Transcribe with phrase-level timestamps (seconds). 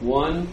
[0.00, 0.48] one.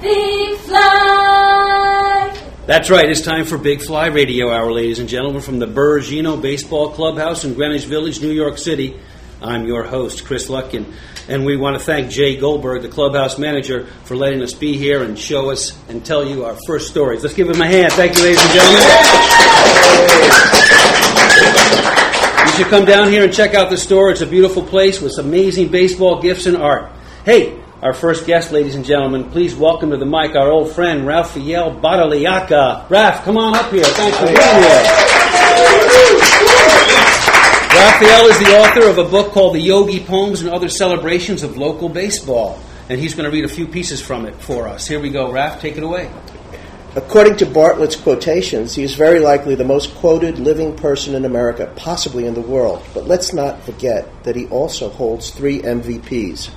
[0.00, 2.38] Big Fly!
[2.66, 6.40] That's right, it's time for Big Fly Radio Hour, ladies and gentlemen, from the Bergino
[6.40, 8.98] Baseball Clubhouse in Greenwich Village, New York City.
[9.42, 10.86] I'm your host, Chris Lutkin,
[11.28, 15.02] and we want to thank Jay Goldberg, the clubhouse manager, for letting us be here
[15.02, 17.22] and show us and tell you our first stories.
[17.22, 17.92] Let's give him a hand.
[17.94, 18.82] Thank you, ladies and gentlemen.
[22.46, 24.10] You should come down here and check out the store.
[24.12, 26.92] It's a beautiful place with amazing baseball gifts and art.
[27.24, 31.04] Hey, our first guest, ladies and gentlemen, please welcome to the mic our old friend
[31.04, 32.88] Rafael Badaliaca.
[32.88, 33.84] Raf, come on up here.
[33.84, 35.21] Thanks for being here.
[37.74, 41.56] Raphael is the author of a book called The Yogi Poems and Other Celebrations of
[41.56, 42.60] Local Baseball.
[42.90, 44.86] And he's going to read a few pieces from it for us.
[44.86, 46.12] Here we go, Raf, take it away.
[46.96, 51.72] According to Bartlett's quotations, he is very likely the most quoted living person in America,
[51.74, 52.82] possibly in the world.
[52.92, 56.50] But let's not forget that he also holds three MVPs.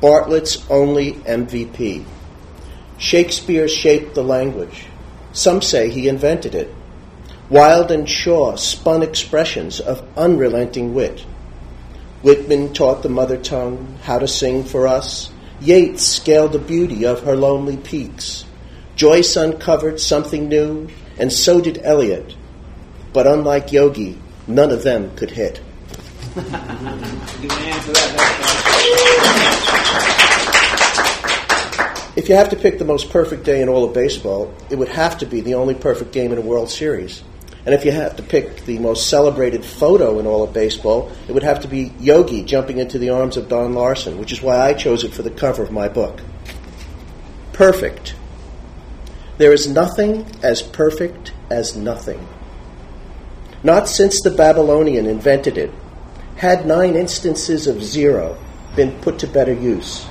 [0.00, 2.04] Bartlett's only MVP.
[2.98, 4.86] Shakespeare shaped the language.
[5.32, 6.72] Some say he invented it.
[7.50, 11.20] Wilde and Shaw spun expressions of unrelenting wit.
[12.22, 15.30] Whitman taught the mother tongue how to sing for us.
[15.60, 18.46] Yeats scaled the beauty of her lonely peaks.
[18.96, 22.34] Joyce uncovered something new, and so did Eliot.
[23.12, 25.60] But unlike Yogi, none of them could hit.
[32.16, 34.88] If you have to pick the most perfect day in all of baseball, it would
[34.88, 37.22] have to be the only perfect game in a World Series.
[37.66, 41.32] And if you have to pick the most celebrated photo in all of baseball, it
[41.32, 44.58] would have to be Yogi jumping into the arms of Don Larsen, which is why
[44.58, 46.20] I chose it for the cover of my book.
[47.54, 48.14] Perfect.
[49.38, 52.28] There is nothing as perfect as nothing.
[53.62, 55.72] Not since the Babylonian invented it
[56.36, 58.36] had nine instances of zero
[58.76, 60.06] been put to better use.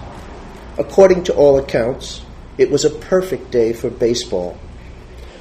[0.78, 2.22] According to all accounts,
[2.57, 4.57] it was a perfect day for baseball.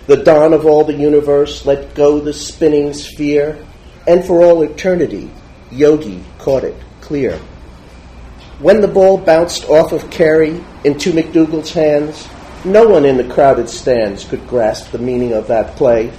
[0.07, 3.65] The dawn of all the universe let go the spinning sphere,
[4.09, 5.31] and for all eternity,
[5.71, 7.39] Yogi caught it clear.
[8.59, 12.29] When the ball bounced off of Carey into McDougald's hands,
[12.65, 16.13] no one in the crowded stands could grasp the meaning of that play.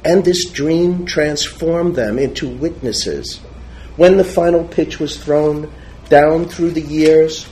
[0.04, 3.36] And this dream transformed them into witnesses.
[3.96, 5.72] When the final pitch was thrown
[6.08, 7.46] down through the years,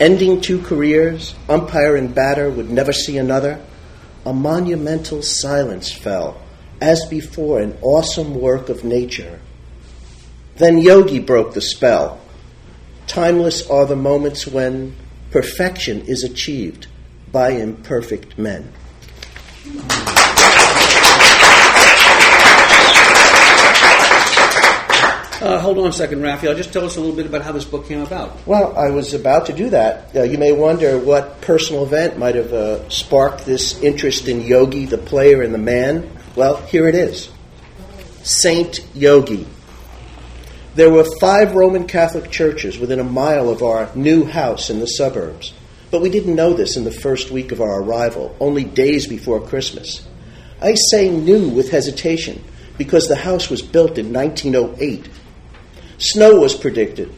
[0.00, 3.60] ending two careers, umpire and batter would never see another,
[4.24, 6.40] a monumental silence fell,
[6.80, 9.40] as before an awesome work of nature.
[10.56, 12.20] Then Yogi broke the spell.
[13.06, 14.94] Timeless are the moments when
[15.30, 16.86] perfection is achieved
[17.30, 18.72] by imperfect men.
[25.40, 26.56] Uh, hold on a second, Raphael.
[26.56, 28.44] Just tell us a little bit about how this book came about.
[28.44, 30.14] Well, I was about to do that.
[30.14, 34.86] Uh, you may wonder what personal event might have uh, sparked this interest in Yogi,
[34.86, 36.10] the player and the man.
[36.34, 37.30] Well, here it is
[38.24, 39.46] Saint Yogi.
[40.74, 44.86] There were five Roman Catholic churches within a mile of our new house in the
[44.86, 45.52] suburbs.
[45.92, 49.40] But we didn't know this in the first week of our arrival, only days before
[49.40, 50.04] Christmas.
[50.60, 52.42] I say new with hesitation
[52.76, 55.08] because the house was built in 1908
[56.00, 57.12] Snow was predicted.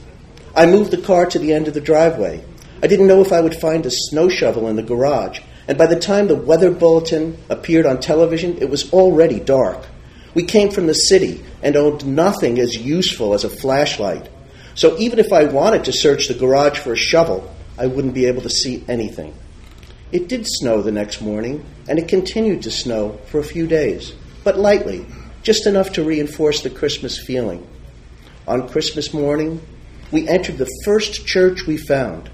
[0.56, 2.42] I moved the car to the end of the driveway.
[2.82, 5.84] I didn't know if I would find a snow shovel in the garage, and by
[5.84, 9.84] the time the weather bulletin appeared on television, it was already dark.
[10.32, 14.30] We came from the city and owned nothing as useful as a flashlight.
[14.74, 18.24] So even if I wanted to search the garage for a shovel, I wouldn't be
[18.24, 19.34] able to see anything.
[20.10, 24.14] It did snow the next morning, and it continued to snow for a few days,
[24.42, 25.04] but lightly,
[25.42, 27.66] just enough to reinforce the Christmas feeling
[28.50, 29.60] on Christmas morning,
[30.10, 32.28] we entered the first church we found.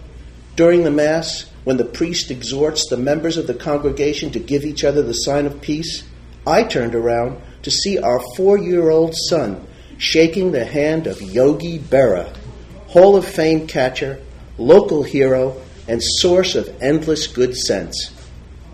[0.57, 4.83] During the Mass, when the priest exhorts the members of the congregation to give each
[4.83, 6.05] other the sign of peace,
[6.47, 9.67] I turned around to see our four year old son
[9.99, 12.35] shaking the hand of Yogi Berra,
[12.87, 14.19] Hall of Fame catcher,
[14.57, 18.11] local hero, and source of endless good sense.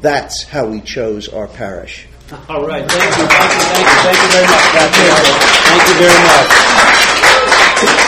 [0.00, 2.06] That's how we chose our parish.
[2.48, 2.88] All right.
[2.88, 3.26] Thank you.
[3.26, 3.88] Thank you.
[4.02, 4.22] Thank you.
[4.22, 5.32] Thank you very much.
[5.66, 7.11] Thank you very much.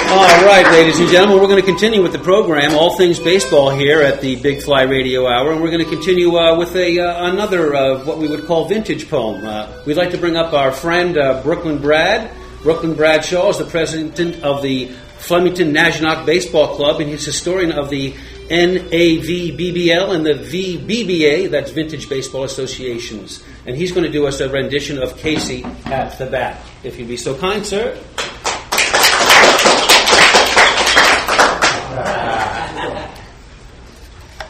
[0.06, 3.70] All right, ladies and gentlemen, we're going to continue with the program, all things baseball
[3.70, 7.00] here at the Big Fly Radio Hour, and we're going to continue uh, with a
[7.00, 9.44] uh, another uh, what we would call vintage poem.
[9.44, 12.30] Uh, we'd like to bring up our friend uh, Brooklyn Brad.
[12.62, 17.88] Brooklyn Bradshaw is the president of the Flemington Neshanock Baseball Club, and he's historian of
[17.88, 18.12] the
[18.48, 23.42] NAVBBL and the VBBA, that's Vintage Baseball Associations.
[23.66, 26.60] And he's going to do us a rendition of Casey at the bat.
[26.82, 27.98] If you'd be so kind, sir.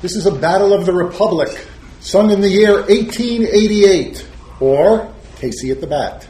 [0.05, 1.67] This is a Ballad of the Republic,
[2.01, 4.29] sung in the year 1888,
[4.61, 6.29] or Casey at the bat.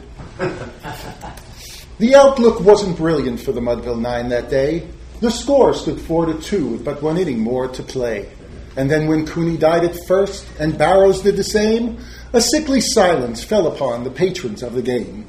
[1.99, 4.87] the outlook wasn't brilliant for the Mudville Nine that day.
[5.19, 8.29] The score stood four to two, with but one inning more to play.
[8.77, 11.97] And then when Cooney died at first, and Barrows did the same,
[12.31, 15.27] a sickly silence fell upon the patrons of the game.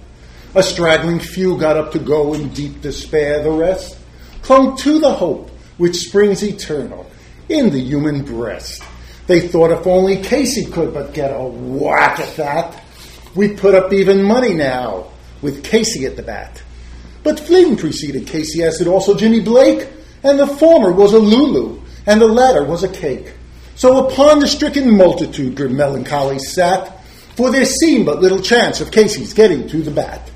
[0.54, 3.42] A straggling few got up to go in deep despair.
[3.42, 3.98] The rest
[4.42, 7.10] clung to the hope which springs eternal
[7.48, 8.82] in the human breast.
[9.26, 12.82] They thought if only Casey could but get a whack at that,
[13.34, 15.06] we'd put up even money now
[15.42, 16.62] with Casey at the bat.
[17.22, 19.88] But Flynn preceded Casey, as did also Jimmy Blake,
[20.22, 23.34] and the former was a Lulu, and the latter was a cake.
[23.74, 27.04] So upon the stricken multitude grim melancholy sat,
[27.34, 30.30] for there seemed but little chance of Casey's getting to the bat.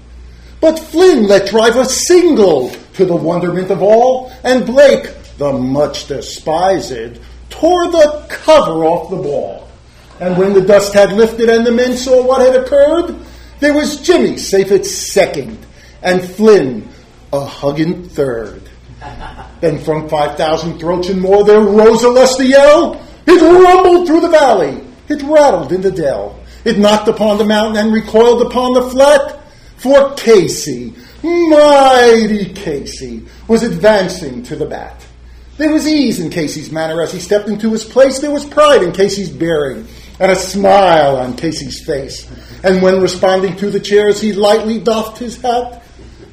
[0.60, 5.06] But Flynn let drive a single to the wonderment of all, and Blake,
[5.40, 9.68] the much despised, tore the cover off the ball.
[10.20, 13.16] And when the dust had lifted and the men saw what had occurred,
[13.58, 15.66] there was Jimmy safe at second,
[16.02, 16.90] and Flynn
[17.32, 18.62] a hugging third.
[19.60, 22.98] Then from 5,000 throats and more there rose a lusty yell.
[23.26, 24.82] It rumbled through the valley.
[25.06, 26.40] It rattled in the dell.
[26.64, 29.38] It knocked upon the mountain and recoiled upon the flat.
[29.76, 35.06] For Casey, mighty Casey, was advancing to the bat.
[35.60, 38.18] There was ease in Casey's manner as he stepped into his place.
[38.18, 39.86] There was pride in Casey's bearing
[40.18, 42.26] and a smile on Casey's face.
[42.64, 45.82] And when responding to the cheers, he lightly doffed his hat.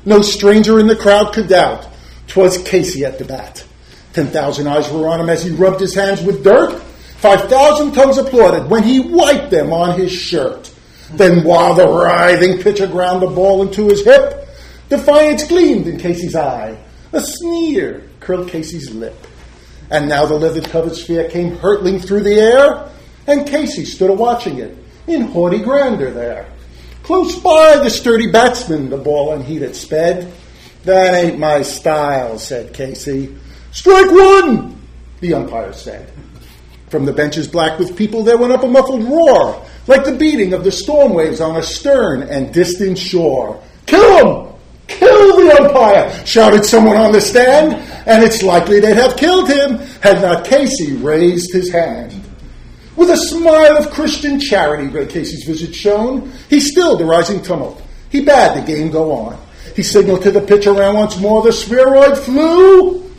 [0.06, 1.90] No stranger in the crowd could doubt
[2.28, 3.66] 'twas Casey at the bat.
[4.14, 6.82] Ten thousand eyes were on him as he rubbed his hands with dirt.
[7.18, 10.72] Five thousand tongues applauded when he wiped them on his shirt.
[11.12, 14.48] Then, while the writhing pitcher ground the ball into his hip,
[14.88, 16.78] defiance gleamed in Casey's eye.
[17.12, 19.16] A sneer curled Casey's lip.
[19.90, 22.92] And now the leather covered sphere came hurtling through the air,
[23.26, 24.78] and Casey stood a watching it
[25.08, 26.46] in haughty grandeur there.
[27.04, 30.34] Close by the sturdy batsman, the ball unheeded sped.
[30.84, 33.34] That ain't my style, said Casey.
[33.72, 34.78] Strike one,
[35.22, 36.12] the umpire said.
[36.90, 40.54] From the benches black with people there went up a muffled roar, like the beating
[40.54, 43.64] of the storm waves on a stern and distant shore.
[43.86, 44.54] Kill him!
[44.88, 46.26] Kill the umpire!
[46.26, 50.94] shouted someone on the stand, and it's likely they'd have killed him had not Casey
[50.94, 52.24] raised his hand.
[52.96, 57.84] With a smile of Christian charity, Ray Casey's visit shone, he stilled the rising tumult.
[58.10, 59.38] He bade the game go on.
[59.76, 61.44] He signaled to the pitcher around once more.
[61.44, 63.12] The spheroid flew,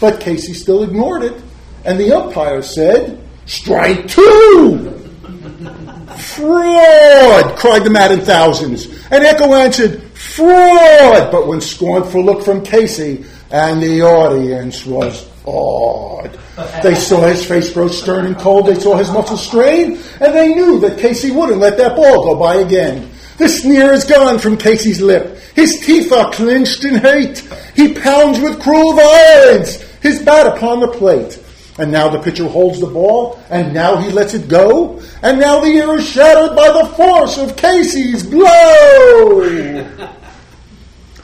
[0.00, 1.40] but Casey still ignored it,
[1.84, 4.92] and the umpire said, "Strike two!
[6.16, 7.56] Fraud!
[7.56, 8.86] cried the maddened thousands.
[9.10, 11.30] And Echo answered, Fraud!
[11.30, 16.38] But when scornful look from Casey, and the audience was awed.
[16.82, 20.54] They saw his face grow stern and cold, they saw his muscles strain, and they
[20.54, 23.10] knew that Casey wouldn't let that ball go by again.
[23.38, 25.38] The sneer is gone from Casey's lip.
[25.54, 27.38] His teeth are clenched in hate.
[27.74, 31.42] He pounds with cruel violence his bat upon the plate.
[31.78, 35.60] And now the pitcher holds the ball, and now he lets it go, and now
[35.60, 39.42] the air is shattered by the force of Casey's blow.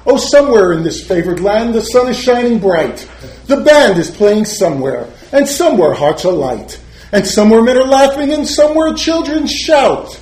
[0.07, 3.09] Oh, somewhere in this favored land the sun is shining bright.
[3.47, 6.81] The band is playing somewhere, and somewhere hearts are light,
[7.13, 10.21] and somewhere men are laughing, and somewhere children shout.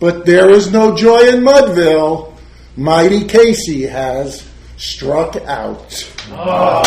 [0.00, 2.34] But there is no joy in Mudville.
[2.76, 6.12] Mighty Casey has struck out.
[6.30, 6.82] Oh.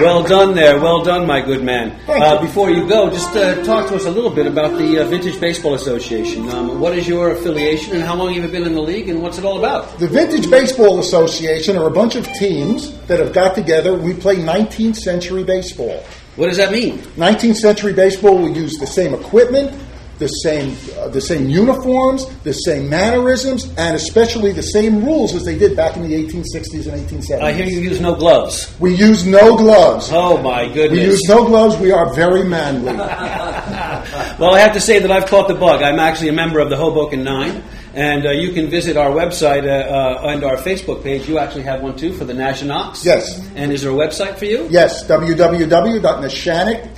[0.00, 0.78] Well done there.
[0.80, 1.98] Well done, my good man.
[2.06, 5.08] Uh, before you go, just uh, talk to us a little bit about the uh,
[5.08, 6.48] Vintage Baseball Association.
[6.50, 9.20] Um, what is your affiliation and how long have you been in the league and
[9.20, 9.98] what's it all about?
[9.98, 13.92] The Vintage Baseball Association are a bunch of teams that have got together.
[13.98, 16.04] We play 19th century baseball.
[16.36, 16.98] What does that mean?
[16.98, 19.72] 19th century baseball, we use the same equipment,
[20.18, 25.44] the same, uh, the same uniforms, the same mannerisms, and especially the same rules as
[25.44, 27.40] they did back in the 1860s and 1870s.
[27.42, 28.74] I hear you use no gloves.
[28.80, 30.10] We use no gloves.
[30.12, 30.98] Oh my goodness!
[30.98, 31.76] We use no gloves.
[31.76, 32.92] We are very manly.
[34.38, 35.82] well, I have to say that I've caught the bug.
[35.82, 37.62] I'm actually a member of the Hoboken Nine.
[37.98, 41.28] And uh, you can visit our website uh, uh, and our Facebook page.
[41.28, 43.04] You actually have one too for the Neshanocks.
[43.04, 43.44] Yes.
[43.56, 44.68] And is there a website for you?
[44.70, 46.96] Yes, www.neshanock,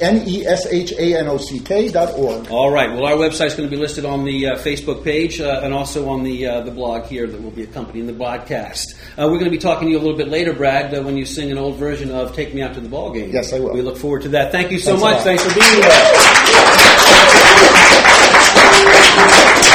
[0.00, 2.50] N-E-S-H-A-N-O-C-K dot org.
[2.50, 2.90] All right.
[2.90, 5.72] Well, our website is going to be listed on the uh, Facebook page uh, and
[5.72, 8.96] also on the uh, the blog here that will be accompanying the broadcast.
[9.16, 11.52] we're going to be talking to you a little bit later, Brad, when you sing
[11.52, 13.72] an old version of "Take Me Out to the Ball Game." Yes, I will.
[13.72, 14.50] We look forward to that.
[14.50, 15.22] Thank you so Thanks much.
[15.22, 15.74] Thanks for being
[19.70, 19.73] here.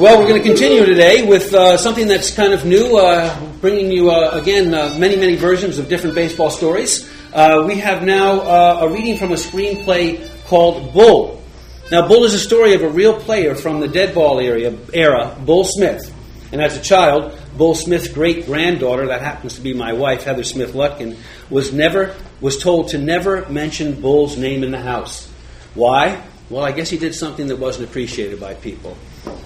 [0.00, 3.92] Well, we're going to continue today with uh, something that's kind of new, uh, bringing
[3.92, 7.06] you, uh, again, uh, many, many versions of different baseball stories.
[7.34, 11.42] Uh, we have now uh, a reading from a screenplay called Bull.
[11.90, 15.64] Now, Bull is a story of a real player from the dead ball era, Bull
[15.64, 16.14] Smith.
[16.52, 20.44] And as a child, Bull Smith's great granddaughter, that happens to be my wife, Heather
[20.44, 21.18] Smith Lutkin,
[21.50, 25.28] was never was told to never mention Bull's name in the house.
[25.74, 26.22] Why?
[26.50, 28.96] Well, I guess he did something that wasn't appreciated by people.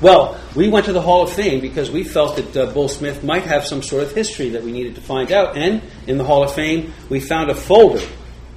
[0.01, 3.23] Well, we went to the Hall of Fame because we felt that uh, Bull Smith
[3.23, 5.57] might have some sort of history that we needed to find out.
[5.57, 8.05] And in the Hall of Fame, we found a folder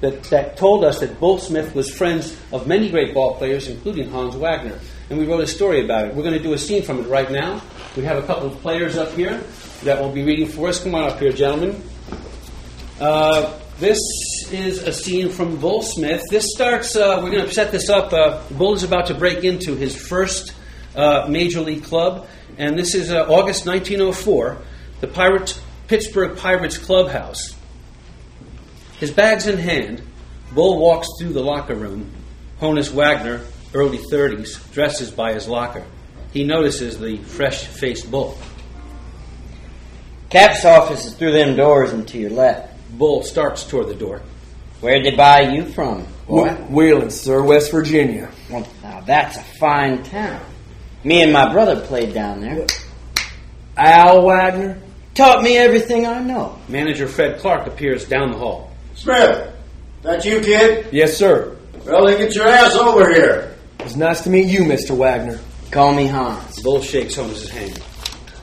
[0.00, 4.08] that, that told us that Bull Smith was friends of many great ball players, including
[4.08, 4.78] Hans Wagner.
[5.10, 6.14] And we wrote a story about it.
[6.14, 7.60] We're going to do a scene from it right now.
[7.96, 9.42] We have a couple of players up here
[9.84, 10.82] that will be reading for us.
[10.82, 11.82] Come on up here, gentlemen.
[12.98, 13.98] Uh, this
[14.50, 16.22] is a scene from Bull Smith.
[16.30, 18.12] This starts, uh, we're going to set this up.
[18.12, 20.52] Uh, Bull is about to break into his first
[20.96, 24.58] uh, major league club, and this is uh, August 1904,
[25.00, 27.54] the Pirates, Pittsburgh Pirates clubhouse.
[28.98, 30.02] His bags in hand,
[30.52, 32.10] Bull walks through the locker room.
[32.60, 33.42] Honus Wagner,
[33.74, 35.84] early 30s, dresses by his locker.
[36.32, 38.36] He notices the fresh faced Bull.
[40.30, 42.67] Cap's office is through them doors and to your left.
[42.90, 44.22] Bull starts toward the door.
[44.80, 46.06] Where'd they buy you from?
[46.26, 46.50] Boy?
[46.70, 48.30] Wheeling, sir, West Virginia.
[48.50, 50.44] Well, now that's a fine town.
[51.04, 52.66] Me and my brother played down there.
[53.76, 54.80] Al Wagner
[55.14, 56.58] taught me everything I know.
[56.68, 58.72] Manager Fred Clarke appears down the hall.
[58.94, 59.52] Smith,
[60.02, 60.86] that you, kid?
[60.92, 61.56] Yes, sir.
[61.84, 63.56] Well, then get your ass over here.
[63.80, 64.96] It's nice to meet you, Mr.
[64.96, 65.40] Wagner.
[65.70, 66.60] Call me Hans.
[66.62, 67.78] Bull shakes Honus' hand.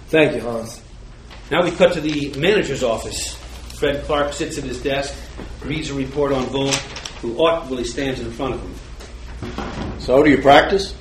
[0.08, 0.82] Thank you, Hans.
[1.52, 3.38] Now we cut to the manager's office.
[3.78, 5.14] Fred Clarke sits at his desk,
[5.64, 6.72] reads a report on Bull,
[7.22, 10.00] who awkwardly stands in front of him.
[10.00, 10.96] So, do you practice?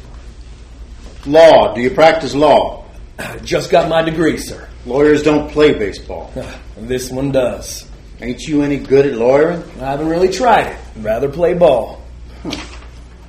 [1.27, 1.75] Law.
[1.75, 2.85] Do you practice law?
[3.43, 4.69] Just got my degree, sir.
[4.87, 6.33] Lawyers don't play baseball.
[6.77, 7.89] this one does.
[8.21, 9.63] Ain't you any good at lawyering?
[9.81, 10.79] I haven't really tried it.
[10.97, 12.03] I'd rather play ball.
[12.43, 12.57] Huh.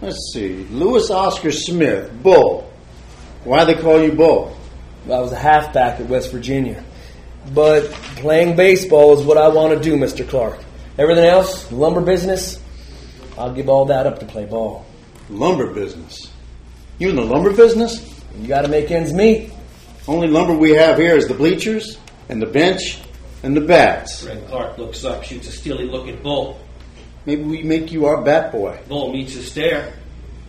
[0.01, 0.65] Let's see.
[0.69, 2.71] Louis Oscar Smith, Bull.
[3.43, 4.57] Why they call you Bull?
[5.05, 6.83] I was a halfback at West Virginia.
[7.53, 10.27] But playing baseball is what I want to do, Mr.
[10.27, 10.63] Clarke.
[10.97, 12.59] Everything else, lumber business,
[13.37, 14.85] I'll give all that up to play ball.
[15.29, 16.31] Lumber business?
[16.99, 18.23] You in the lumber business?
[18.39, 19.51] You got to make ends meet.
[20.07, 21.97] Only lumber we have here is the bleachers
[22.29, 23.01] and the bench
[23.43, 24.23] and the bats.
[24.23, 26.59] Fred Clarke looks up, shoots a steely look at Bull.
[27.25, 28.79] Maybe we make you our bat boy.
[28.87, 29.93] Bull meets his stare.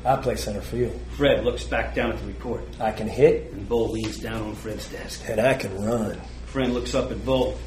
[0.05, 0.99] I play center field.
[1.17, 2.63] Fred looks back down at the report.
[2.79, 3.53] I can hit.
[3.53, 5.23] And Bull leans down on Fred's desk.
[5.27, 6.21] And I can run.
[6.57, 7.59] Fred looks up at Bull.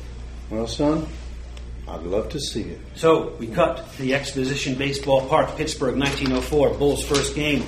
[0.49, 1.05] Well, son,
[1.87, 2.79] I'd love to see it.
[2.95, 7.63] So we cut to the Exposition Baseball Park, Pittsburgh, 1904, Bull's first game.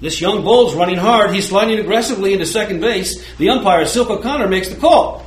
[0.00, 1.32] This young Bull's running hard.
[1.32, 3.24] He's sliding aggressively into second base.
[3.36, 5.24] The umpire, Silk O'Connor, makes the call.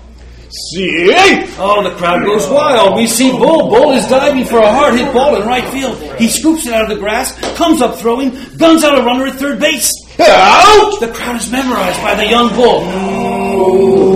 [0.49, 1.09] See?
[1.57, 2.97] Oh, the crowd goes wild.
[2.97, 3.69] We see Bull.
[3.69, 5.97] Bull is diving for a hard hit ball in right field.
[6.19, 9.35] He scoops it out of the grass, comes up throwing, guns out a runner at
[9.35, 9.89] third base.
[10.19, 10.99] Out!
[10.99, 14.14] The crowd is memorized by the young Bull.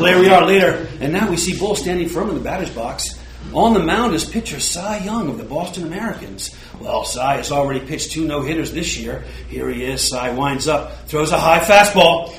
[0.00, 2.70] And there we are later, and now we see Bull standing firm in the batter's
[2.70, 3.20] box.
[3.52, 6.56] On the mound is pitcher Cy Young of the Boston Americans.
[6.80, 9.22] Well, Cy has already pitched two no hitters this year.
[9.50, 10.08] Here he is.
[10.08, 12.34] Cy winds up, throws a high fastball.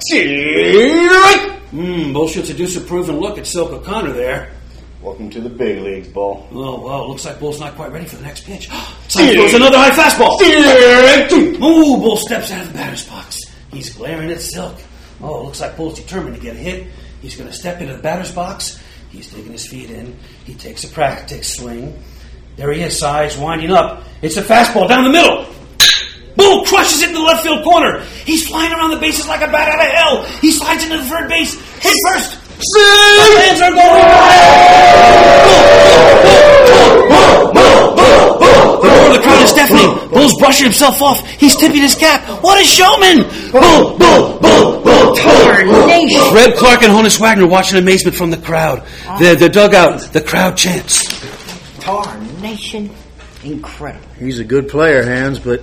[1.72, 4.53] Mmm, Bull shoots a disapproval look at Silk O'Connor there.
[5.03, 6.48] Welcome to the big leagues, Bull.
[6.51, 8.70] Oh, well, looks like Bull's not quite ready for the next pitch.
[9.08, 10.41] Cy throws another high fastball.
[11.62, 13.38] Ooh, Bull steps out of the batter's box.
[13.72, 14.77] He's glaring at Silk.
[15.22, 16.88] Oh, looks like Bull's determined to get a hit.
[17.22, 18.82] He's going to step into the batter's box.
[19.10, 20.18] He's digging his feet in.
[20.46, 22.01] He takes a practice swing.
[22.56, 24.04] There he is, Cy's winding up.
[24.22, 25.46] It's a fastball down the middle.
[26.36, 28.04] Bull crushes it in the left field corner.
[28.25, 30.24] He's flying around the bases like a bat out of hell.
[30.40, 31.54] He slides into the third base.
[31.80, 32.38] Hit first.
[32.58, 35.22] The fans are going wild.
[39.13, 39.54] The crowd is
[40.42, 41.25] washing himself off.
[41.25, 42.44] He's tipping his cap.
[42.44, 43.24] What a showman!
[43.51, 44.31] Bull, bull,
[45.15, 46.32] bull, bull, Tarnation.
[46.32, 48.84] Fred Clarke and Honus Wagner watching amazement from the crowd.
[49.06, 49.18] Ah.
[49.18, 51.08] The, the dugout, the crowd chants.
[51.80, 52.89] Tarnation.
[53.44, 54.06] Incredible.
[54.20, 55.62] He's a good player, Hans, but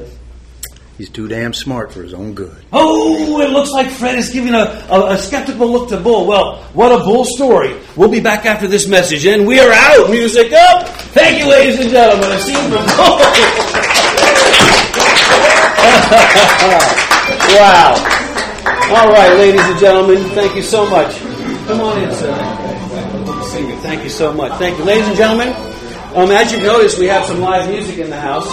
[0.96, 2.56] he's too damn smart for his own good.
[2.72, 6.26] Oh, it looks like Fred is giving a, a, a skeptical look to Bull.
[6.26, 7.76] Well, what a Bull story.
[7.94, 10.10] We'll be back after this message, and we are out.
[10.10, 10.88] Music up.
[10.88, 12.32] Thank you, ladies and gentlemen.
[12.32, 13.18] A scene from Bull.
[17.58, 18.27] wow.
[18.88, 21.18] All right, ladies and gentlemen, thank you so much.
[21.66, 22.34] Come on in, sir.
[23.82, 24.58] Thank you so much.
[24.58, 25.48] Thank you, ladies and gentlemen.
[26.14, 28.48] Um, as you've noticed, we have some live music in the house,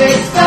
[0.06, 0.43] And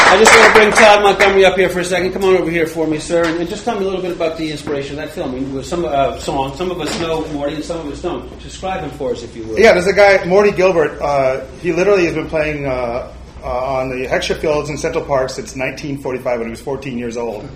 [0.06, 2.12] I just want to bring Todd Montgomery up here for a second.
[2.12, 4.36] Come on over here for me, sir, and, just tell me a little bit about
[4.36, 5.54] the inspiration of that film.
[5.54, 8.28] With some uh, song, some of us know Morty, and some of us don't.
[8.40, 9.58] Describe him for us, if you will.
[9.58, 11.00] Yeah, there's a guy, Morty Gilbert.
[11.00, 12.66] Uh, he literally has been playing.
[12.66, 13.10] Uh,
[13.42, 17.18] uh, on the Heckscher Fields in Central Park since 1945 when he was 14 years
[17.18, 17.46] old.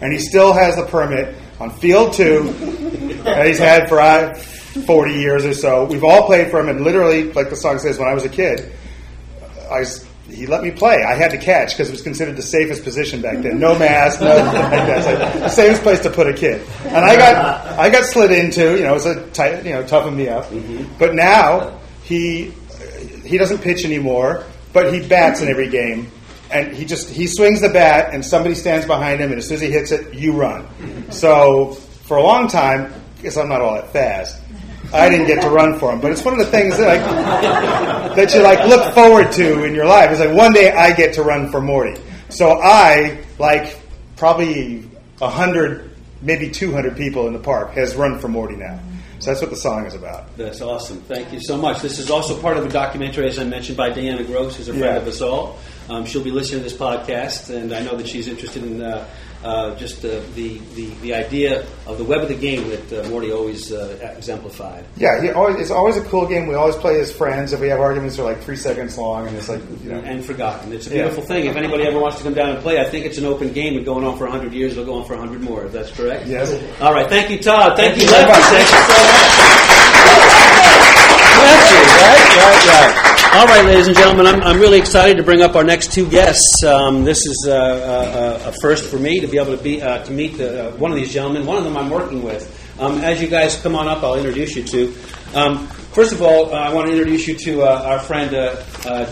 [0.00, 2.42] And he still has the permit on Field 2
[3.24, 5.84] that he's had for uh, 40 years or so.
[5.84, 8.28] We've all played for him, and literally, like the song says, when I was a
[8.28, 8.72] kid,
[9.70, 9.84] I
[10.28, 11.04] he let me play.
[11.04, 13.60] I had to catch because it was considered the safest position back then.
[13.60, 15.04] No mask, no like that.
[15.04, 16.66] Like the safest place to put a kid.
[16.84, 18.76] And I got I got slid into.
[18.76, 20.50] You know, it was a tight, you know, toughened me up.
[20.98, 22.52] But now he
[23.24, 26.10] he doesn't pitch anymore, but he bats in every game.
[26.50, 29.56] And he just he swings the bat, and somebody stands behind him, and as soon
[29.56, 30.66] as he hits it, you run.
[31.10, 34.40] So for a long time, because I'm not all that fast,
[34.94, 36.00] I didn't get to run for him.
[36.00, 39.74] But it's one of the things that I, that you like look forward to in
[39.74, 40.10] your life.
[40.10, 42.00] It's like one day I get to run for Morty.
[42.28, 43.80] So I like
[44.16, 44.88] probably
[45.20, 45.90] a hundred,
[46.22, 48.78] maybe two hundred people in the park has run for Morty now.
[49.26, 50.36] So that's what the song is about.
[50.36, 51.00] That's awesome.
[51.00, 51.82] Thank you so much.
[51.82, 54.72] This is also part of a documentary, as I mentioned, by Diana Gross, who's a
[54.72, 54.98] friend Yeah.
[55.02, 55.58] of us all.
[55.90, 59.04] Um, she'll be listening to this podcast, and I know that she's interested in uh,
[59.44, 63.08] uh, just uh, the, the the idea of the web of the game that uh,
[63.08, 64.84] Morty always uh, exemplified.
[64.96, 66.46] Yeah, he always, it's always a cool game.
[66.48, 67.52] We always play as friends.
[67.52, 69.98] If we have arguments, they're like three seconds long, and it's like you know.
[70.00, 70.72] and forgotten.
[70.72, 71.02] It's a Yeah.
[71.02, 71.46] beautiful thing.
[71.46, 73.76] If anybody ever wants to come down and play, I think it's an open game
[73.76, 74.72] and going on for 100 years.
[74.72, 75.64] It'll go on for 100 more.
[75.64, 76.26] If that's correct.
[76.26, 76.50] Yes.
[76.80, 77.08] All right.
[77.08, 77.76] Thank you, Todd.
[77.76, 78.42] Thank, Thank you, you Lefty.
[78.42, 80.36] Thank you so much.
[81.36, 83.02] Right, right, right.
[83.32, 86.08] All right, ladies and gentlemen, I'm, I'm really excited to bring up our next two
[86.08, 86.62] guests.
[86.64, 90.02] Um, this is uh, uh, a first for me to be able to be uh,
[90.04, 91.44] to meet uh, one of these gentlemen.
[91.44, 92.46] One of them I'm working with.
[92.80, 94.94] Um, as you guys come on up, I'll introduce you to.
[95.34, 98.30] Um, first of all, uh, I want to introduce you to our friend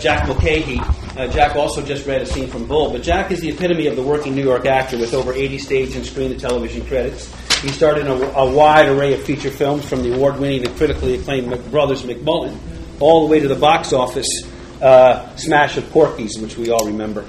[0.01, 0.79] Jack Mulcahy.
[1.31, 4.03] Jack also just read a scene from Bull, but Jack is the epitome of the
[4.03, 7.31] working New York actor with over 80 stage and screen and television credits.
[7.61, 10.75] He starred in a, a wide array of feature films from the award winning and
[10.77, 12.57] critically acclaimed Brothers McMullen
[12.99, 14.27] all the way to the box office
[14.81, 17.25] uh, smash of Porky's, which we all remember.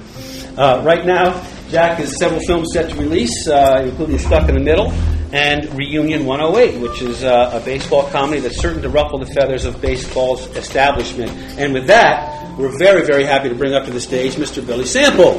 [0.57, 4.61] Uh, right now, Jack has several films set to release, uh, including Stuck in the
[4.61, 4.93] Middle
[5.33, 9.65] and Reunion 108, which is uh, a baseball comedy that's certain to ruffle the feathers
[9.65, 11.31] of baseball's establishment.
[11.59, 14.65] And with that, we're very, very happy to bring up to the stage Mr.
[14.65, 15.35] Billy Sample.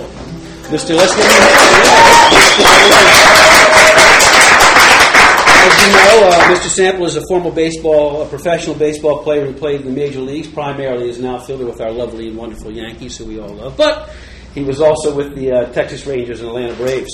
[0.69, 0.95] Mr.
[0.95, 2.46] Let's
[6.67, 6.75] Mr.
[6.75, 10.49] Sample is a former baseball, a professional baseball player who played in the major leagues,
[10.49, 13.77] primarily as an outfielder with our lovely and wonderful Yankees, who we all love.
[13.77, 14.09] But
[14.53, 17.09] he was also with the uh, Texas Rangers and Atlanta Braves.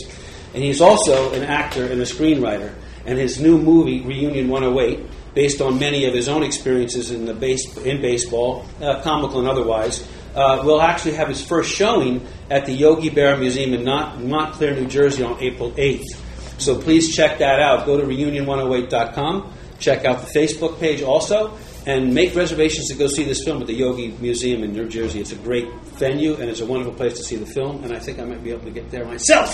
[0.56, 2.74] And he's also an actor and a screenwriter.
[3.06, 7.36] And his new movie, Reunion 108, based on many of his own experiences in, the
[7.36, 12.66] base, in baseball, uh, comical and otherwise, uh, will actually have his first showing at
[12.66, 16.23] the Yogi Berra Museum in Mont- Montclair, New Jersey on April 8th.
[16.58, 17.86] So please check that out.
[17.86, 19.54] Go to reunion108.com.
[19.80, 21.58] Check out the Facebook page also.
[21.86, 25.20] And make reservations to go see this film at the Yogi Museum in New Jersey.
[25.20, 27.84] It's a great venue and it's a wonderful place to see the film.
[27.84, 29.54] And I think I might be able to get there myself.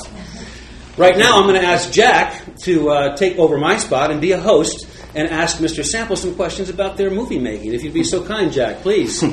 [1.00, 4.34] Right now, I'm going to ask Jack to uh, take over my spot and be
[4.34, 4.86] a host
[5.16, 5.84] and ask Mr.
[5.84, 7.74] Sample some questions about their movie making.
[7.74, 9.22] If you'd be so kind, Jack, please.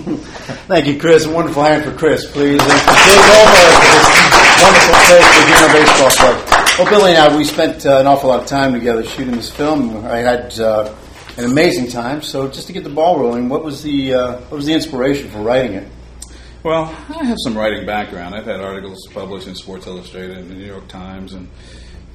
[0.69, 1.27] Thank you, Chris.
[1.27, 2.61] A wonderful hand for Chris, please.
[2.63, 6.56] And for Jay Goldberg for this wonderful place Bergino Baseball Club.
[6.79, 9.51] Well, Billy and I, we spent uh, an awful lot of time together shooting this
[9.51, 10.05] film.
[10.05, 10.95] I had uh,
[11.39, 12.21] an amazing time.
[12.21, 15.31] So, just to get the ball rolling, what was the uh, what was the inspiration
[15.31, 15.89] for writing it?
[16.65, 18.35] Well, I have some writing background.
[18.35, 21.49] I've had articles published in Sports Illustrated and the New York Times and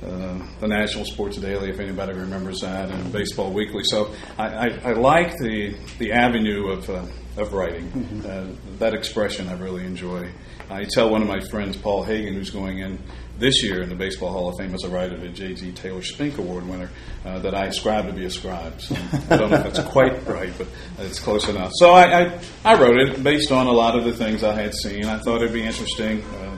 [0.05, 3.83] uh, the National Sports Daily, if anybody remembers that, and Baseball Weekly.
[3.83, 7.05] So I, I, I like the the avenue of uh,
[7.37, 8.23] of writing.
[8.25, 8.47] Uh,
[8.79, 10.29] that expression I really enjoy.
[10.69, 12.99] I tell one of my friends, Paul Hagen, who's going in
[13.37, 15.71] this year in the Baseball Hall of Fame as a writer, the J.G.
[15.73, 16.89] Taylor Spink Award winner,
[17.25, 18.79] uh, that I ascribe to be a scribe.
[18.79, 18.95] So
[19.29, 20.67] I don't know if that's quite right, but
[20.99, 21.71] it's close enough.
[21.75, 24.73] So I, I, I wrote it based on a lot of the things I had
[24.75, 25.05] seen.
[25.05, 26.23] I thought it'd be interesting.
[26.23, 26.50] Uh,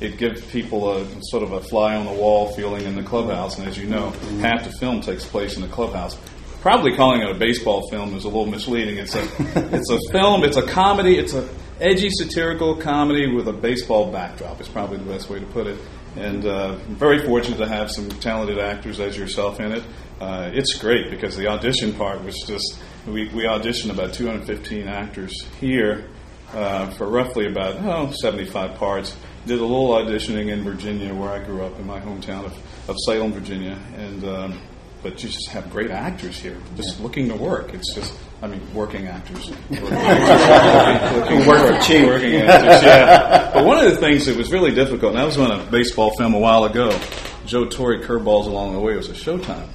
[0.00, 3.58] it gives people a sort of a fly on the wall feeling in the clubhouse,
[3.58, 6.16] and as you know, half the film takes place in the clubhouse.
[6.60, 8.98] Probably calling it a baseball film is a little misleading.
[8.98, 9.22] It's a
[9.74, 10.44] it's a film.
[10.44, 11.16] It's a comedy.
[11.16, 11.48] It's a
[11.80, 14.60] edgy satirical comedy with a baseball backdrop.
[14.60, 15.78] Is probably the best way to put it.
[16.16, 19.84] And uh, I'm very fortunate to have some talented actors as yourself in it.
[20.18, 25.44] Uh, it's great because the audition part was just we, we auditioned about 215 actors
[25.60, 26.08] here
[26.52, 29.16] uh, for roughly about oh, 75 parts.
[29.46, 32.96] Did a little auditioning in Virginia, where I grew up in my hometown of, of
[33.06, 34.60] Salem, Virginia, and um,
[35.02, 37.72] but you just have great actors here, just looking to work.
[37.72, 39.48] It's just I mean, working actors.
[39.68, 42.06] Who work for cheap.
[42.06, 43.52] Working actors, yeah.
[43.54, 46.14] But one of the things that was really difficult, and I was on a baseball
[46.16, 46.98] film a while ago,
[47.46, 49.68] Joe Torre Curveballs Along the Way, it was a Showtime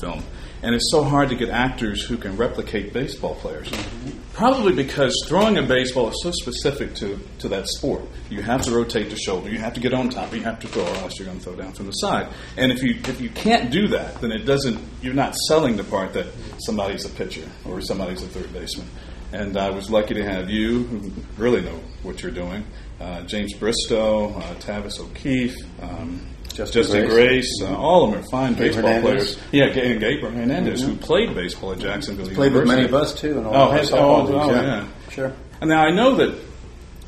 [0.00, 0.22] film.
[0.62, 3.70] And it's so hard to get actors who can replicate baseball players.
[4.38, 8.02] Probably because throwing a baseball is so specific to, to that sport.
[8.30, 10.68] You have to rotate the shoulder, you have to get on top, you have to
[10.68, 12.28] throw, or else you're going to throw down from the side.
[12.56, 14.78] And if you if you can't do that, then it doesn't.
[15.02, 18.86] You're not selling the part that somebody's a pitcher or somebody's a third baseman.
[19.32, 22.64] And I was lucky to have you, who really know what you're doing,
[23.00, 25.56] uh, James Bristow, uh, Tavis O'Keefe.
[25.82, 26.24] Um,
[26.58, 27.14] Justin Justin Grace.
[27.60, 29.34] Grace, uh, all of them are fine Gabe baseball Hernandez.
[29.36, 29.38] players.
[29.52, 33.38] Yeah, and Gabriel Hernandez, who played baseball at Jacksonville Played with many of us too.
[33.38, 34.86] And all Oh, the has, softball oh, oh, yeah.
[35.10, 35.32] Sure.
[35.60, 36.38] And now I know that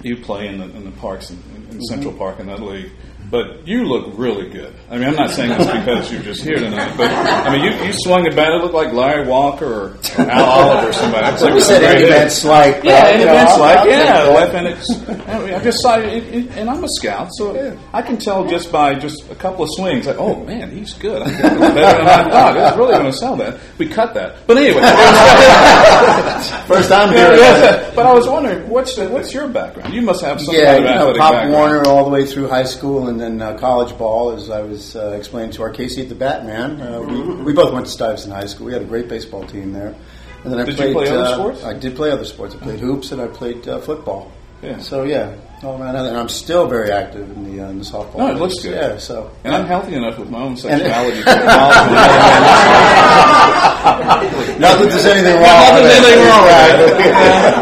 [0.03, 1.83] you play in the, in the parks in, in Mm-hmm.
[1.83, 2.91] Central Park in that league,
[3.31, 4.75] but you look really good.
[4.91, 7.87] I mean, I'm not saying this because you're just here tonight, but I mean, you,
[7.87, 8.53] you swung a bat.
[8.53, 11.27] It looked like Larry Walker or, or Al Oliver or somebody.
[11.29, 12.09] It's like said hit.
[12.09, 12.83] Van Slyke.
[12.83, 14.23] Yeah, you Eddie know, Van I'll- Slyke, I'll take yeah.
[14.25, 14.91] Left, and it's,
[15.29, 18.47] I, mean, I just saw it, it, and I'm a scout, so I can tell
[18.49, 21.23] just by just a couple of swings, like, oh man, he's good.
[21.23, 22.57] I better than I thought.
[22.57, 23.61] It's really going to sell that.
[23.79, 24.81] We cut that, but anyway.
[26.67, 27.35] First time here.
[27.37, 27.93] yeah.
[27.95, 29.93] But I was wondering, what's the, what's your background?
[29.95, 31.53] You must have some Yeah, kind you know, Pop background.
[31.53, 34.97] Warner all the way through high school and then uh, college ball, as I was
[34.97, 36.81] uh, explaining to our Casey at the Batman.
[36.81, 38.67] Uh, we, we both went to Stuyvesant High School.
[38.67, 39.95] We had a great baseball team there.
[40.45, 41.65] And then I Did you played, play other uh, sports?
[41.65, 42.55] I did play other sports.
[42.55, 44.33] I played hoops and I played uh, football.
[44.63, 44.79] Yeah.
[44.79, 48.19] So yeah, all around, and I'm still very active in the, uh, in the softball.
[48.19, 48.75] No, it looks good.
[48.75, 51.21] Yeah, so And I'm healthy enough with my own sexuality.
[54.61, 55.45] not that there's anything wrong.
[55.45, 56.45] Not that there's anything wrong.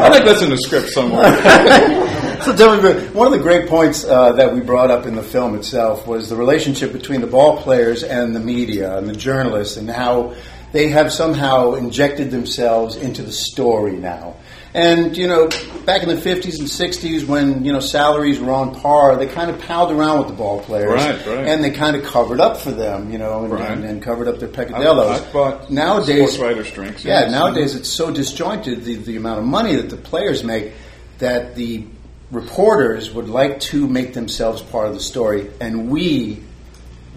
[0.02, 2.17] I think that's in the script somewhere.
[2.44, 5.22] So tell me, one of the great points uh, that we brought up in the
[5.22, 9.76] film itself was the relationship between the ball players and the media and the journalists,
[9.76, 10.34] and how
[10.72, 14.36] they have somehow injected themselves into the story now.
[14.74, 15.48] And you know,
[15.86, 19.50] back in the fifties and sixties, when you know salaries were on par, they kind
[19.50, 21.46] of palled around with the ball players, Right, right.
[21.48, 23.70] and they kind of covered up for them, you know, and, Right.
[23.70, 25.20] and, and covered up their peccadillos.
[25.34, 27.02] I, I nowadays, sports writers' drinks.
[27.04, 27.30] yeah, yes.
[27.32, 30.72] nowadays it's so disjointed the, the amount of money that the players make
[31.18, 31.84] that the
[32.30, 36.42] reporters would like to make themselves part of the story, and we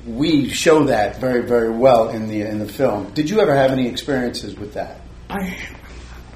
[0.06, 3.12] we show that very very well in the in the film.
[3.13, 5.02] Did you ever have any experiences with that?
[5.30, 5.58] I,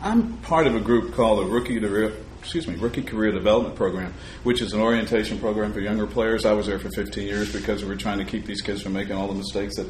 [0.01, 2.13] I'm part of a group called the Rookie Career,
[2.45, 6.45] excuse me, Rookie Career Development Program, which is an orientation program for younger players.
[6.45, 8.93] I was there for 15 years because we were trying to keep these kids from
[8.93, 9.87] making all the mistakes that,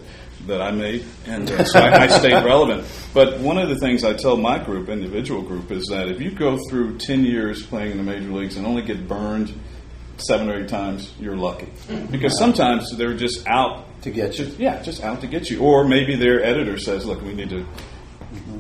[0.48, 2.88] that I made, and uh, so I, I stayed relevant.
[3.13, 6.32] But one of the things I tell my group, individual group, is that if you
[6.32, 9.54] go through 10 years playing in the major leagues and only get burned
[10.18, 11.68] seven or eight times, you're lucky.
[12.10, 14.46] Because sometimes they're just out To get you.
[14.58, 15.60] yeah, just out to get you.
[15.60, 17.68] Or maybe their editor says, "Look, we need to,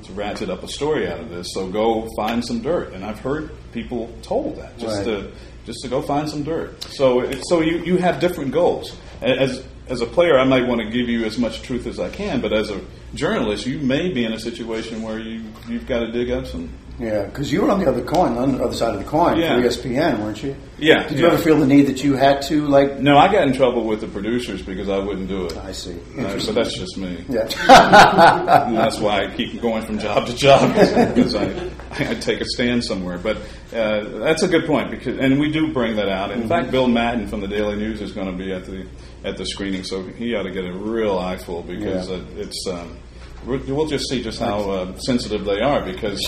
[0.05, 1.47] to ratchet up a story out of this.
[1.53, 5.05] So go find some dirt." And I've heard people told that just Right.
[5.05, 5.31] to
[5.65, 6.83] just to go find some dirt.
[6.93, 8.95] So it, so you, you have different goals.
[9.21, 12.09] As as a player, I might want to give you as much truth as I
[12.09, 12.81] can, but as a
[13.13, 16.69] journalist, you may be in a situation where you you've got to dig up some.
[16.97, 19.37] Yeah, because you were on the other coin, on the other side of the coin
[19.37, 19.57] Yeah.
[19.59, 20.55] for ESPN, weren't you?
[20.77, 21.33] Yeah, Did you yeah.
[21.33, 22.99] ever feel the need that you had to like?
[22.99, 25.57] No, I got in trouble with the producers because I wouldn't do it.
[25.57, 25.91] I see.
[26.17, 27.25] Uh, but that's just me.
[27.27, 27.47] Yeah.
[28.65, 30.73] And that's why I keep going from job to job
[31.15, 33.17] because I, I take a stand somewhere.
[33.17, 33.37] But
[33.73, 36.31] uh, that's a good point because, and we do bring that out.
[36.31, 38.87] In fact, Bill Madden from the Daily News is going to be at the
[39.25, 42.19] at the screening, so he ought to get a real eyeful because Yeah.
[42.37, 42.67] it's.
[42.69, 42.97] Um,
[43.45, 46.21] we'll we'll just see just how uh, sensitive they are because.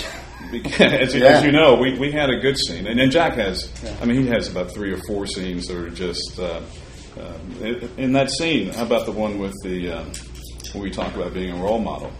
[0.51, 1.27] Because as, you- Yeah.
[1.38, 3.69] as you know, we, we had a good scene, and then Jack has.
[4.01, 6.62] I mean, he has about three or four scenes that are just uh,
[7.19, 8.69] um, in, that scene.
[8.73, 10.12] How about the one with the um,
[10.73, 12.12] where we talk about being a role model?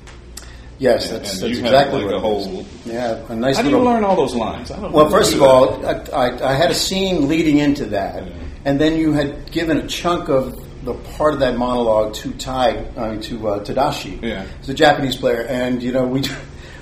[0.80, 2.46] Yes, And- that's, and that's exactly like, what a it is.
[2.48, 4.70] whole- Yeah, a nice How do you learn all those lines?
[4.72, 8.26] I don't Well, first of all, I, I, I had a scene leading into that,
[8.28, 8.34] Yeah.
[8.66, 12.86] and then you had given a chunk of the part of that monologue to Tai,
[12.96, 14.44] I mean, to uh, Tadashi, Yeah.
[14.44, 16.22] who's a Japanese player, and you know we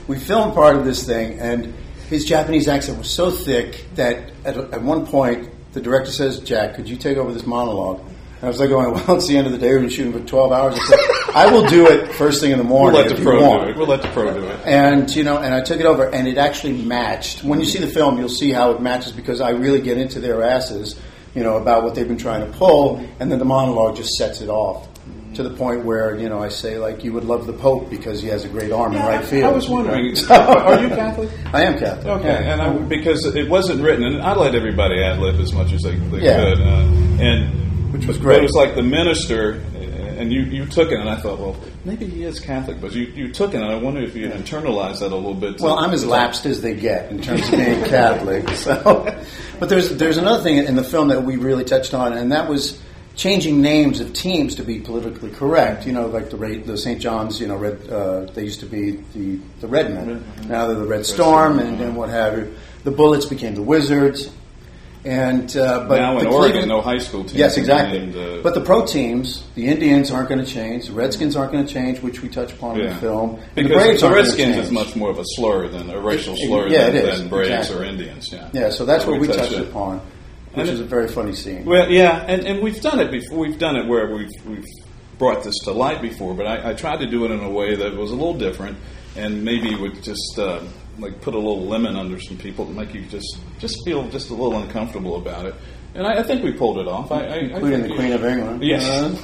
[0.07, 1.73] we filmed part of this thing, and
[2.09, 6.75] his Japanese accent was so thick that at, at one point the director says, "Jack,
[6.75, 9.37] could you take over this monologue?" And I was like, oh, going, "Well, it's the
[9.37, 9.69] end of the day.
[9.69, 10.99] We're been shooting for twelve hours." I said,
[11.35, 12.93] "I will do it first thing in the morning.
[12.95, 13.77] we'll let the pro want." do it.
[13.77, 14.59] We'll let the pro do it.
[14.65, 17.43] And you know, and I took it over, and it actually matched.
[17.43, 20.19] When you see the film, you'll see how it matches because I really get into
[20.19, 20.99] their asses,
[21.33, 24.41] you know, about what they've been trying to pull, and then the monologue just sets
[24.41, 24.87] it off
[25.36, 28.21] to the point where you know I say like, "You would love the Pope because
[28.21, 31.30] he has a great arm in right field." I was wondering, are you Catholic?
[31.54, 32.08] I am Catholic.
[32.08, 32.54] Okay, yeah.
[32.54, 35.82] and I, because it wasn't written, and I let everybody ad lib as much as
[35.84, 36.39] they, they Yeah.
[36.43, 38.39] could, uh, and Which was but great.
[38.39, 39.62] It was like the minister,
[40.17, 43.04] and you, you took it, and I thought, well, maybe he is Catholic, but you,
[43.08, 45.60] you took it, and I wonder if you had internalized that a little bit.
[45.60, 48.48] Well, I'm as lapsed as they get in terms of being Catholic.
[48.52, 49.13] So,
[49.60, 52.48] but there's there's another thing in the film that we really touched on, and that
[52.50, 52.80] was
[53.15, 55.86] changing names of teams to be politically correct.
[55.86, 56.99] You know, like the Ra- the St.
[57.01, 57.39] John's.
[57.39, 57.89] You know, red.
[57.89, 60.23] Uh, they used to be the the Redmen.
[60.47, 62.56] Now they're the Red Storm, and, and what have you.
[62.84, 64.30] The Bullets became the Wizards.
[65.04, 67.38] And uh, but now in the Oregon, Cleveland- no high school team.
[67.38, 67.99] Yes, exactly.
[67.99, 70.88] named, uh, but the pro teams, the Indians aren't going to change.
[70.88, 73.39] The Redskins aren't going to change, which we touch upon in the film.
[73.56, 76.34] And Because the Braves the Redskins is much more of a slur than a racial
[76.34, 77.75] It- slur yeah, than, it is, than Braves exactly.
[77.75, 78.30] or Indians.
[78.34, 79.62] Yeah, Yeah, so that's So what we touched touched it.
[79.69, 80.01] upon,
[80.55, 81.65] which And is a very funny scene.
[81.65, 83.39] Well, yeah, and, and we've done it before.
[83.39, 84.65] We've done it where we've we've
[85.17, 87.75] brought this to light before, but I, I tried to do it in a way
[87.75, 88.77] that was a little different,
[89.15, 90.61] and maybe would just uh,
[90.99, 94.29] like put a little lemon under some people to make you just just feel just
[94.29, 95.55] a little uncomfortable about it.
[95.93, 97.11] And I, I think we pulled it off.
[97.11, 98.63] I, I, Including the Queen of England.
[98.63, 99.21] Yes.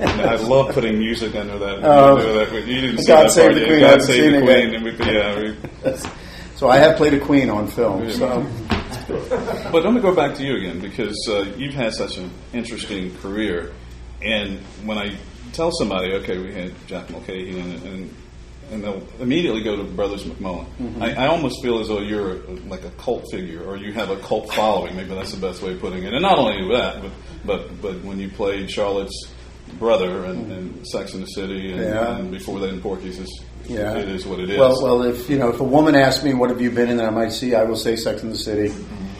[0.00, 1.78] I love putting music under that.
[1.82, 2.18] Oh.
[2.18, 3.64] under that you didn't God save the.
[3.64, 4.74] Queen, God save the Queen.
[4.74, 5.38] And we, yeah,
[5.84, 5.96] we,
[6.58, 8.10] So I have played a queen on film.
[8.10, 8.44] So
[9.72, 13.14] but let me go back to you again because uh, you've had such an interesting
[13.18, 13.72] career,
[14.22, 15.16] and when I
[15.52, 18.14] tell somebody, okay, we had Jack Mulcahy, and, and
[18.70, 20.66] and they'll immediately go to Brothers McMullen.
[20.78, 21.00] Mhm.
[21.00, 24.10] I, I almost feel as though you're a, like a cult figure, or you have
[24.10, 24.94] a cult following.
[24.94, 26.12] Maybe that's the best way of putting it.
[26.12, 27.10] And not only that, but
[27.46, 29.26] but, but when you played Charlotte's
[29.78, 32.16] brother and, and Sex in the City, and, Yeah.
[32.18, 34.58] and before that in Porky's, it's, yeah, it is what it is.
[34.58, 36.98] Well, well, if you know, if a woman asks me what have you been in
[36.98, 38.74] that I might see, I will say Sex in the City.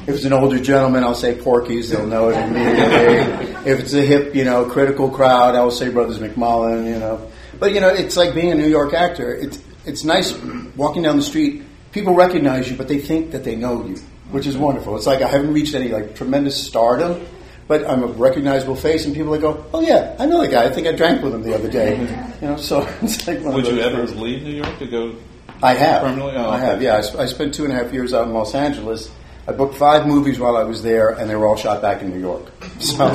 [0.08, 1.90] If it's an older gentleman, I'll say Porky's.
[1.90, 3.54] They'll know it immediately.
[3.70, 6.86] if it's a hip, you know, critical crowd, I will say Brothers McMullen.
[6.86, 9.34] You know, but you know, it's like being a New York actor.
[9.34, 10.32] It's it's nice
[10.76, 11.62] walking down the street.
[11.92, 13.96] People recognize you, but they think that they know you,
[14.30, 14.96] which is wonderful.
[14.96, 17.26] It's like I haven't reached any like tremendous stardom,
[17.66, 20.64] but I'm a recognizable face, and people like go, "Oh yeah, I know the guy.
[20.64, 21.98] I think I drank with him the other day."
[22.40, 24.18] You know, so it's like one Would of you ever things.
[24.18, 25.16] leave New York to go?
[25.62, 26.00] I have.
[26.02, 26.34] Permanently?
[26.36, 26.80] Oh, I have.
[26.80, 29.10] Yeah, I, sp- I spent two and a half years out in Los Angeles.
[29.48, 32.10] I booked five movies while I was there, and they were all shot back in
[32.10, 32.44] New York.
[32.80, 33.06] So,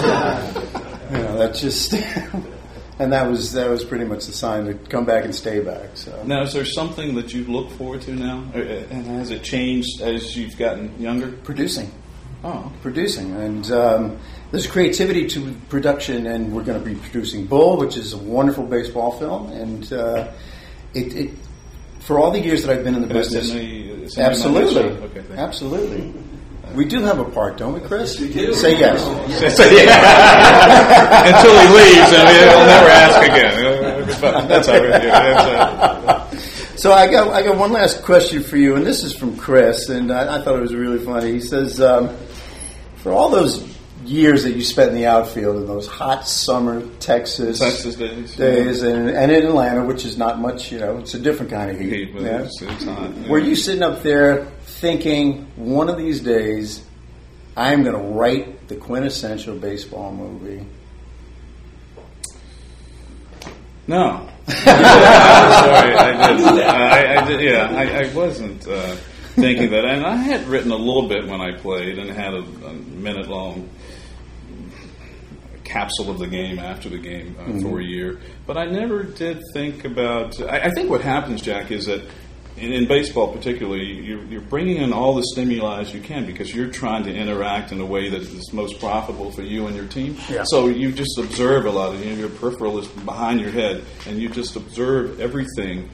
[1.11, 1.93] you know, that's just,
[2.99, 5.91] and that was that was pretty much the sign to come back and stay back.
[5.95, 6.11] So.
[6.25, 10.01] Now, is there something that you look forward to now, Uh, and has it changed
[10.01, 11.27] as you've gotten younger?
[11.43, 11.89] Producing.
[12.43, 14.17] Oh, producing, and um,
[14.51, 18.65] there's creativity to production, and we're going to be producing Bull, which is a wonderful
[18.65, 20.27] baseball film, and uh,
[20.93, 21.29] it, it
[22.01, 24.29] for all the years that I've been in the business, in the- it's in the
[24.29, 26.13] absolutely, Okay, absolutely.
[26.73, 28.19] We do have a part, don't we, Chris?
[28.19, 28.53] We do.
[28.53, 28.99] Say yes.
[29.55, 29.93] Say yes.
[31.35, 34.19] Until he leaves, and he'll never ask again.
[34.21, 34.83] But That's right.
[34.83, 36.37] Yeah, that's, uh,
[36.77, 39.89] So I got I got one last question for you, and this is from Chris,
[39.89, 41.31] and I, I thought it was really funny.
[41.33, 42.15] He says, um,
[42.97, 43.71] for all those
[44.05, 48.35] years that you spent in the outfield in those hot summer Texas Texas days.
[48.35, 51.71] days, and, and in Atlanta, which is not much, you know, it's a different kind
[51.71, 51.89] of heat.
[51.93, 53.29] Heat, but it's- it's hot, yeah.
[53.29, 54.45] Were you sitting up there
[54.83, 56.83] thinking, one of these days,
[57.55, 60.65] I'm going to write the quintessential baseball movie?
[63.87, 64.29] No.
[64.47, 64.65] Sorry,
[65.95, 66.59] I did.
[66.59, 67.41] I, I did.
[67.41, 68.95] Yeah, I, I wasn't uh,
[69.35, 72.39] thinking that, and I had written a little bit when I played, and had a,
[72.39, 73.69] a minute-long
[75.63, 78.19] capsule of the game after the game uh, for a year.
[78.45, 80.41] But I never did think about.
[80.41, 82.01] I, I think what happens, Jack, is that.
[82.55, 86.53] In, in baseball, particularly, you're, you're bringing in all the stimuli as you can because
[86.53, 89.87] you're trying to interact in a way that is most profitable for you and your
[89.87, 90.15] team.
[90.29, 90.43] Yeah.
[90.45, 93.83] So you just observe a lot of you know, your peripheral is behind your head,
[94.07, 95.89] and you just observe everything.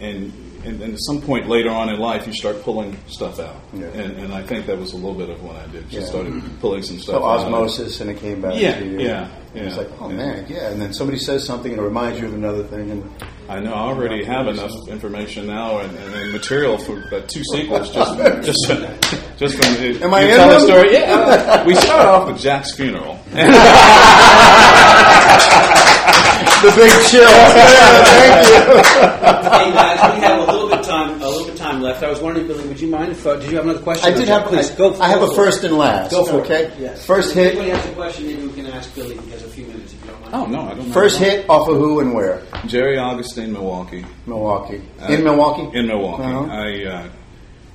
[0.00, 0.32] And,
[0.64, 3.56] and, and at some point later on in life, you start pulling stuff out.
[3.72, 3.86] Yeah.
[3.86, 5.88] And, and I think that was a little bit of what I did.
[5.88, 6.20] Just Yeah.
[6.22, 7.40] started pulling some stuff So out.
[7.40, 9.00] osmosis, and it came back Yeah, to you.
[9.00, 10.16] yeah, It's like, oh yeah.
[10.16, 10.70] man, yeah.
[10.70, 12.90] And then somebody says something, and it reminds you of another thing.
[12.90, 13.10] And
[13.48, 13.72] I know.
[13.72, 17.90] I already have enough information now and, and, and material for uh, two sequels.
[17.90, 18.18] Just,
[18.68, 18.68] just,
[19.38, 20.92] just from the, Am I you in tell the story.
[20.92, 23.18] Yeah, uh, we start off with Jack's funeral.
[26.62, 27.26] the big chill.
[27.26, 28.62] Thank you.
[29.50, 32.02] hey guys, we have a little bit of time, a little bit time left.
[32.02, 34.12] I was wondering, Billy, would you mind if uh, did you have another question?
[34.12, 34.46] I did have.
[34.46, 35.00] Please I, go.
[35.00, 35.70] I have go a first it.
[35.70, 36.12] and last.
[36.12, 36.64] Go for okay.
[36.64, 36.72] it.
[36.72, 36.82] Okay.
[36.82, 37.04] Yes.
[37.04, 37.46] First If hit.
[37.56, 39.16] anybody has a question, maybe we can ask Billy.
[39.18, 39.81] He has a few minutes
[40.32, 40.94] Oh no, I don't know.
[40.94, 42.42] First hit off of who and where?
[42.66, 44.04] Jerry Augustine, Milwaukee.
[44.26, 44.80] Milwaukee.
[45.00, 45.76] Uh, In Milwaukee.
[45.78, 46.22] In Milwaukee.
[46.22, 46.46] Uh-huh.
[46.50, 47.08] I uh,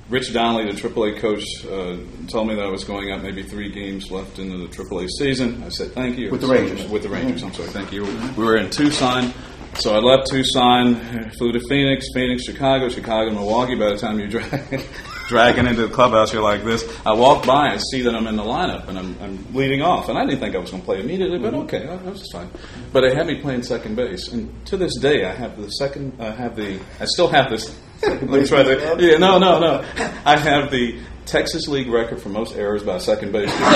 [0.08, 1.98] Rich Donnelly, the AAA coach, uh,
[2.28, 5.62] told me that I was going up maybe three games left into the AAA season.
[5.62, 6.30] I said thank you.
[6.30, 6.86] With the Rangers.
[6.88, 7.42] With the Rangers.
[7.42, 7.68] I'm sorry.
[7.68, 8.04] Thank you.
[8.36, 9.32] We were in Tucson.
[9.74, 13.76] So I left Tucson, flew to Phoenix, Phoenix, Chicago, Chicago, Milwaukee.
[13.76, 14.88] By the time you drive,
[15.28, 16.84] dragging into the clubhouse you're like this.
[17.06, 20.08] I walk by and see that I'm in the lineup and I'm, I'm leading off.
[20.08, 21.74] And I didn't think I was going to play immediately, but mm-hmm.
[21.74, 22.50] okay, I was just fine.
[22.92, 26.14] But they had me playing second base, and to this day, I have the second.
[26.18, 26.80] I have the.
[26.98, 27.78] I still have this.
[28.02, 28.96] Let me try to.
[28.98, 29.84] Yeah, no, no, no.
[30.24, 33.50] I have the Texas League record for most errors by a second base.
[33.60, 33.68] yeah,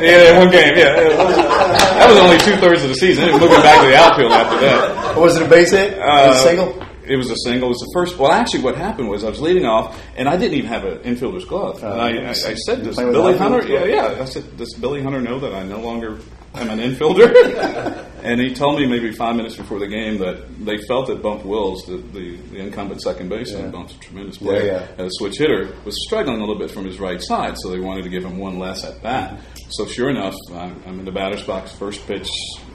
[0.00, 0.78] yeah, one game.
[0.78, 3.30] Yeah, that was only two thirds of the season.
[3.32, 5.16] Moving back to the outfield after that.
[5.16, 5.98] Was it a base hit?
[5.98, 6.82] Uh, a single?
[7.04, 7.68] It was a single.
[7.68, 8.18] It was the first.
[8.18, 10.98] Well, actually, what happened was I was leading off, and I didn't even have an
[10.98, 11.82] infielder's glove.
[11.82, 14.18] and I, I, I said, "Does Billy Hunter?" Yeah, yeah.
[14.20, 16.18] I said, "Does Billy Hunter know that I no longer
[16.56, 20.78] am an infielder?" and he told me maybe five minutes before the game that they
[20.88, 23.70] felt that Bump Wills, the, the, the incumbent second baseman, Yeah.
[23.70, 25.04] Bump's a tremendous player, Yeah, yeah.
[25.04, 27.80] as a switch hitter, was struggling a little bit from his right side, so they
[27.80, 29.38] wanted to give him one less at bat.
[29.70, 31.72] So sure enough, I'm I'm in the batter's box.
[31.72, 32.28] First pitch,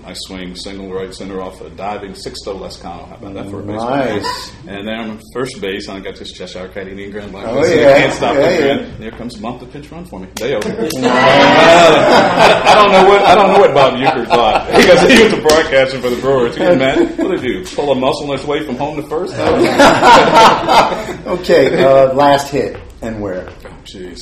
[0.06, 3.08] I swing single right center off a diving Sixto Lezcano.
[3.08, 3.90] How about that for a baseball?
[3.90, 4.52] Nice.
[4.68, 7.62] And then I'm first base, and I got this Cheshire Cat eating grin like Oh,
[7.62, 7.80] this.
[7.80, 7.88] yeah.
[7.90, 8.58] I can't stop Yeah, yeah.
[8.60, 8.80] grin.
[8.80, 10.28] And here comes Bump the pitch run for me.
[10.36, 10.68] They over.
[10.68, 10.72] I,
[12.66, 15.42] I don't know what I don't know what Bob Uecker thought because he was a
[15.42, 16.56] broadcaster for the Brewers.
[16.56, 17.08] He didn't man.
[17.18, 17.66] What did do?
[17.76, 19.34] Pull a muscle on his way from home to first?
[21.28, 23.48] okay, uh, last hit and where?
[23.50, 24.18] Oh, jeez.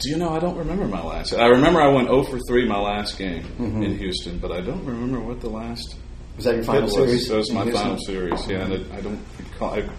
[0.00, 0.30] Do you know?
[0.30, 1.34] I don't remember my last.
[1.34, 4.84] I remember I went 0 for 3 my last game in Houston, but I don't
[4.84, 5.96] remember what the last.
[6.36, 7.12] Was that your final hit series?
[7.12, 7.28] Was.
[7.28, 7.82] That was my Houston?
[7.82, 8.46] final series.
[8.48, 9.74] Yeah, and it, I don't recall.
[9.74, 9.90] I, It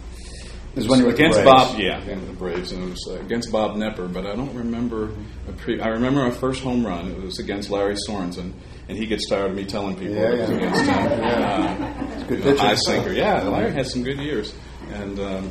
[0.76, 1.78] was when you were against Bob.
[1.78, 4.12] Yeah, against the Braves, and it was uh, against Bob Knepper.
[4.14, 5.12] But I don't remember.
[5.50, 7.12] A pre, I remember our first home run.
[7.12, 8.54] It was against Larry Sorensen,
[8.88, 10.56] and he gets tired of me telling people Yeah, it was yeah.
[10.56, 10.88] against him.
[11.20, 11.76] Yeah.
[12.22, 12.58] Uh, good pitcher.
[12.58, 13.12] high sinker.
[13.12, 14.54] Yeah, Larry had some good years,
[14.94, 15.20] and.
[15.20, 15.50] Um,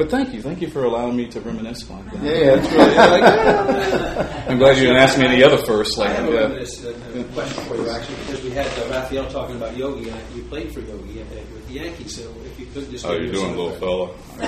[0.00, 2.22] but thank you, thank you for allowing me to reminisce like that.
[2.22, 4.44] Yeah, yeah, that's really- like, yeah.
[4.48, 5.98] I'm glad you didn't ask me any other first.
[6.00, 6.40] I have a, yeah.
[6.48, 10.08] reminis- a, a question for you, actually, because we had uh, Raphael talking about Yogi,
[10.08, 12.16] and you played for Yogi uh, with the Yankees.
[12.16, 14.10] So if you could just Oh, give you're doing, some- little fella.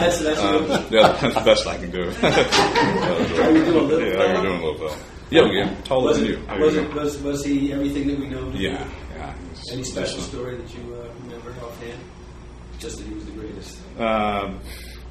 [0.00, 2.10] that's that's Um, yeah, that's the best I can do.
[2.20, 4.28] How you doing, little yeah, fella?
[4.28, 4.98] how you doing, little fella?
[5.30, 6.46] Yeah, yeah, taller was than it, you.
[6.46, 6.86] How Was, doing?
[6.86, 8.50] it, was, was he everything that we know?
[8.54, 9.34] Yeah, yeah.
[9.72, 11.98] Any special story that you uh, remember offhand?
[12.78, 13.02] Just.
[13.98, 14.60] Um,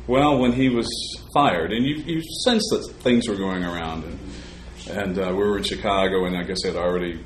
[0.08, 0.88] well, when he was
[1.34, 4.20] fired, and you, you sense that things were going around, and,
[4.90, 7.20] and uh, we were in Chicago, and I guess had already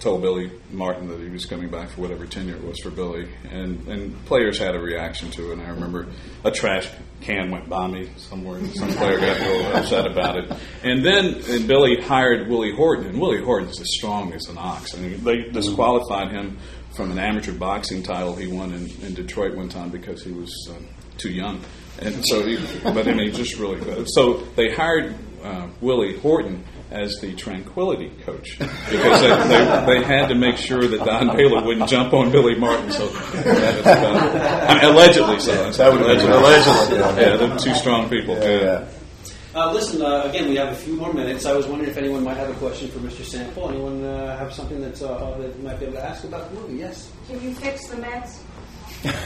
[0.00, 3.28] told Billy Martin that he was coming back for whatever tenure it was for Billy,
[3.50, 5.52] and, and players had a reaction to it.
[5.54, 6.06] And I remember
[6.44, 6.88] a trash
[7.20, 10.52] can went by me somewhere, and some player got real upset about it.
[10.82, 14.94] And then and Billy hired Willie Horton, and Willie Horton's as strong as an ox.
[14.94, 16.58] I mean, they disqualified him
[16.92, 20.52] from an amateur boxing title he won in, in Detroit one time because he was
[20.70, 20.86] um,
[21.18, 21.60] too young.
[22.00, 24.06] And so, he, but I mean, just really good.
[24.08, 30.28] So they hired uh, Willie Horton as the tranquility coach because they, they, they had
[30.28, 32.90] to make sure that Don Baylor wouldn't jump on Billy Martin.
[32.90, 33.86] So about,
[34.68, 35.70] I mean, allegedly so.
[35.72, 36.32] That would allegedly.
[36.32, 36.98] allegedly.
[36.98, 38.34] Yeah, they're two strong people.
[38.36, 38.88] Yeah.
[39.54, 41.44] Uh, listen, uh, again, we have a few more minutes.
[41.44, 43.24] I was wondering if anyone might have a question for Mr.
[43.24, 43.68] Sample.
[43.68, 46.60] Anyone uh, have something that's, uh, that you might be able to ask about the
[46.60, 46.76] movie?
[46.78, 47.10] Yes.
[47.26, 48.42] Can you fix the Mets?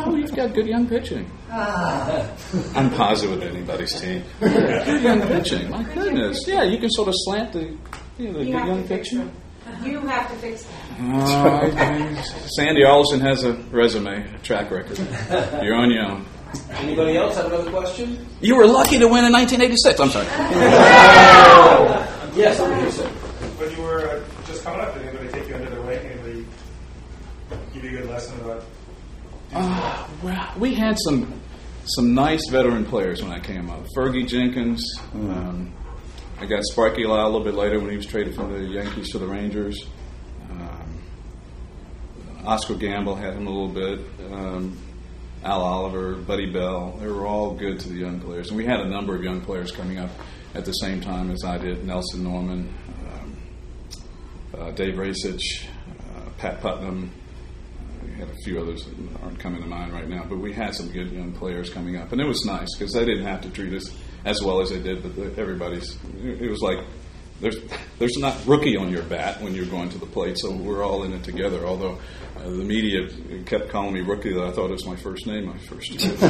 [0.00, 1.30] Oh, you've got good young pitching.
[1.50, 4.22] I'm positive with anybody's team.
[4.40, 5.68] Good young pitching.
[5.70, 6.46] My goodness.
[6.46, 7.76] Yeah, you can sort of slant the,
[8.18, 9.32] you know, the You good young pitching.
[9.82, 11.14] You have to fix them.
[11.16, 12.22] Uh,
[12.56, 14.98] Sandy Alderson has a resume, a track record.
[15.62, 16.24] You're on your own.
[16.70, 18.26] Anybody else have another question?
[18.40, 20.00] You were lucky to win in 1986.
[20.00, 20.26] I'm sorry.
[22.36, 23.08] Yes, over here, sir.
[23.08, 25.98] When you were uh, just coming up, did anybody take you under their wing?
[25.98, 26.46] Anybody
[27.74, 28.64] give you a good lesson about?
[29.52, 31.40] Uh, well, we had some
[31.84, 33.84] some nice veteran players when I came up.
[33.96, 34.84] Fergie Jenkins.
[35.14, 35.72] Um,
[36.38, 39.10] I got Sparky Lau a little bit later when he was traded from the Yankees
[39.10, 39.86] to the Rangers.
[40.50, 41.02] Um,
[42.44, 44.00] Oscar Gamble had him a little bit.
[44.32, 44.78] Um,
[45.44, 46.96] Al Oliver, Buddy Bell.
[47.00, 49.40] They were all good to the young players, and we had a number of young
[49.40, 50.10] players coming up
[50.54, 51.84] at the same time as I did.
[51.84, 52.74] Nelson Norman,
[53.12, 53.36] um,
[54.58, 57.10] uh, Dave Rajsich, uh, Pat Putnam.
[58.04, 60.74] We had a few others that aren't coming to mind right now, but we had
[60.74, 63.50] some good young players coming up, and it was nice because they didn't have to
[63.50, 65.02] treat us as well as they did.
[65.02, 66.78] But everybody's it was like
[67.40, 67.56] there's
[67.98, 71.04] there's not rookie on your bat when you're going to the plate, so we're all
[71.04, 71.64] in it together.
[71.66, 71.98] Although
[72.36, 73.08] uh, the media
[73.46, 76.04] kept calling me rookie, that I thought it was my first name, my first rookie,
[76.18, 76.26] Billy,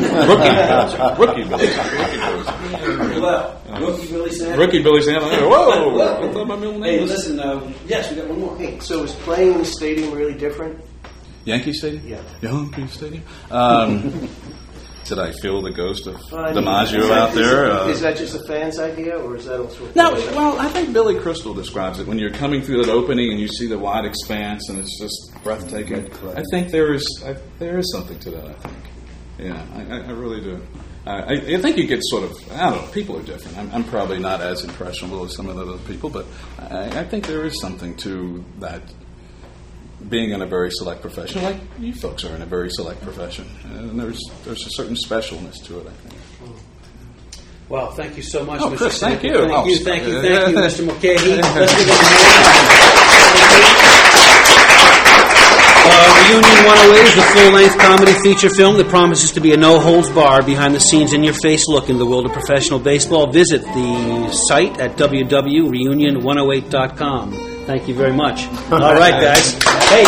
[1.18, 3.20] rookie Billy, rookie Billy.
[3.20, 4.59] Well, rookie Billy Sample.
[4.59, 5.48] Rookie Billy Sandler.
[5.48, 6.00] Whoa!
[6.00, 7.40] I thought my middle name Hey, was listen.
[7.40, 8.56] Uh, yes, we got one more.
[8.59, 10.82] Hey, so is playing in the stadium really different?
[11.44, 12.06] Yankee Stadium.
[12.06, 12.22] Yeah.
[12.42, 13.22] Yankee Stadium.
[13.50, 14.28] Um,
[15.09, 17.70] did I feel the ghost of Well, I mean, DiMaggio is that- out there?
[17.70, 19.88] Uh, Is that just a fan's idea, or is that also?
[19.94, 23.40] No, well, I think Billy Crystal describes it when you're coming through that opening and
[23.40, 26.11] you see the wide expanse and it's just breathtaking.
[26.36, 28.44] I think there is I, there is something to that.
[28.44, 28.76] I think.
[29.38, 30.61] Yeah, I, I I really do.
[31.06, 33.56] I, I I think you get sort of, I don't know, people are different.
[33.56, 36.26] I'm, I'm probably not as impressionable as some of the other people, but
[36.59, 38.82] I, I think there is something to that
[40.09, 43.46] being in a very select profession, like you folks are in a very select profession.
[43.64, 46.14] And there's, there's a certain specialness to it, I think.
[47.68, 48.76] Well, thank you so much, Oh, Mr.
[48.78, 49.34] Chris, thank you.
[49.34, 50.84] Thank Oh, you, thank you, thank you, uh, Mr.
[50.86, 51.36] Mulcahy.
[51.36, 51.99] Let's give him a
[55.90, 60.42] Uh, Reunion 108 is a full-length comedy feature film that promises to be a no-holds-bar,
[60.42, 63.26] behind-the-scenes, in-your-face look into the world of professional baseball.
[63.30, 67.47] Visit the site at www.reunion108.com.
[67.68, 68.46] Thank you very much.
[68.72, 69.52] All right, guys.
[69.90, 70.02] Hey.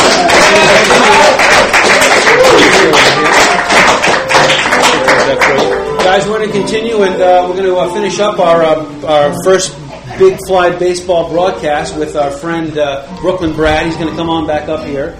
[6.03, 9.05] Guys, we're going to continue, and uh, we're going to uh, finish up our uh,
[9.05, 9.77] our first
[10.17, 13.85] Big Fly baseball broadcast with our friend uh, Brooklyn Brad.
[13.85, 15.15] He's going to come on back up here,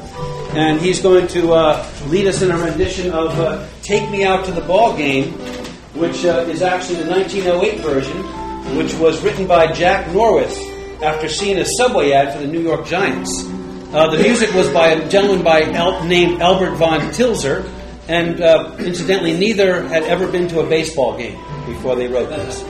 [0.55, 4.45] and he's going to uh, lead us in a rendition of uh, "Take Me Out
[4.45, 5.33] to the Ball Game,"
[5.93, 8.17] which uh, is actually the 1908 version,
[8.75, 10.70] which was written by Jack Norworth
[11.04, 13.45] after seeing a subway ad for the New York Giants.
[13.93, 17.70] Uh, the music was by a gentleman by El- named Albert von Tilzer,
[18.08, 22.64] and uh, incidentally, neither had ever been to a baseball game before they wrote this.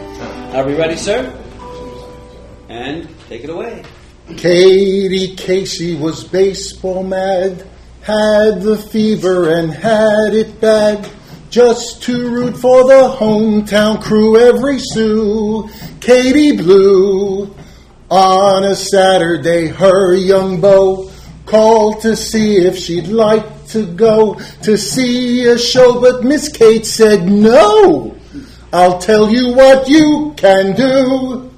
[0.53, 1.31] Are we ready, sir?
[2.69, 3.83] And take it away.
[4.37, 7.67] Katie Casey was baseball mad,
[8.01, 11.07] had the fever and had it bad.
[11.49, 15.69] Just to root for the hometown crew every Sue.
[15.99, 17.53] Katie blew.
[18.11, 21.09] On a Saturday, her young beau
[21.45, 24.33] called to see if she'd like to go
[24.63, 28.13] to see a show, but Miss Kate said no.
[28.73, 31.49] I'll tell you what you can do.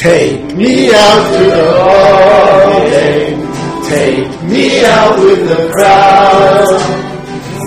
[0.00, 3.40] Take me out to the ball game.
[3.86, 7.02] Take me out with the crowd.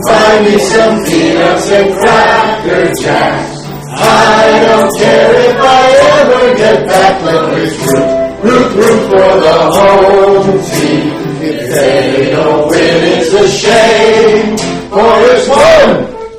[0.06, 3.66] Find me some peanuts and cracker jacks.
[3.98, 6.25] I don't care if I ever
[6.58, 7.22] get back.
[7.22, 8.06] Let's root,
[8.44, 11.08] root, root for the home team.
[11.42, 14.58] If they don't win, it's a shame.
[14.90, 15.92] For it's one,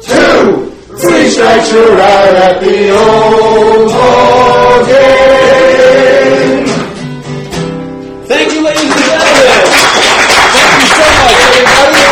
[0.02, 6.66] two, three strikes, you're out at the old ball game.
[8.26, 9.62] Thank you, ladies and gentlemen.
[10.56, 12.02] Thank you so much, everybody.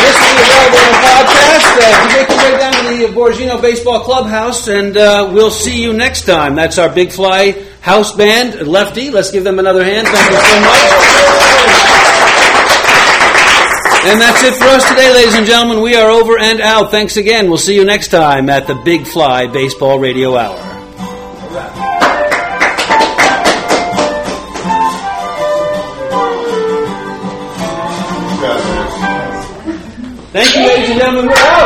[0.00, 0.46] This is the
[0.80, 1.68] on podcast.
[1.70, 2.59] Uh, you make your
[3.06, 6.54] down Bergino Baseball Clubhouse, and uh, we'll see you next time.
[6.54, 9.10] That's our Big Fly house band, Lefty.
[9.10, 10.06] Let's give them another hand.
[10.06, 10.90] Thank you so much.
[14.02, 15.82] And that's it for us today, ladies and gentlemen.
[15.82, 16.90] We are over and out.
[16.90, 17.48] Thanks again.
[17.48, 20.58] We'll see you next time at the Big Fly Baseball Radio Hour.
[30.32, 31.26] Thank you, ladies and gentlemen.
[31.26, 31.60] We're out.